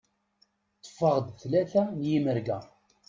[0.79, 2.59] Ṭṭfeɣ-d tlata n yimerga.